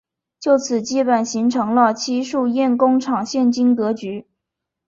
[0.39, 4.25] 就此基本形成了戚墅堰工厂现今格局。